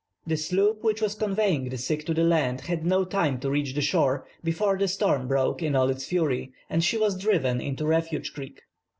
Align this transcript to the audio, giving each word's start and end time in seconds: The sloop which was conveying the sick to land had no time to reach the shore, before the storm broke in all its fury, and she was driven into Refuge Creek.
The 0.25 0.35
sloop 0.35 0.83
which 0.83 0.99
was 0.99 1.13
conveying 1.13 1.69
the 1.69 1.77
sick 1.77 2.07
to 2.07 2.13
land 2.23 2.61
had 2.61 2.83
no 2.83 3.05
time 3.05 3.39
to 3.41 3.51
reach 3.51 3.75
the 3.75 3.81
shore, 3.83 4.25
before 4.43 4.75
the 4.75 4.87
storm 4.87 5.27
broke 5.27 5.61
in 5.61 5.75
all 5.75 5.91
its 5.91 6.05
fury, 6.07 6.53
and 6.71 6.83
she 6.83 6.97
was 6.97 7.15
driven 7.15 7.61
into 7.61 7.85
Refuge 7.85 8.33
Creek. 8.33 8.63